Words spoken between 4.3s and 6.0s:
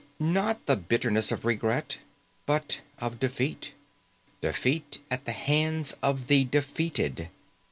Defeat at the hands